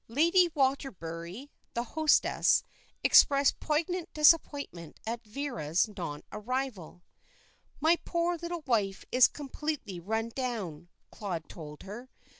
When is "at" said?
5.05-5.23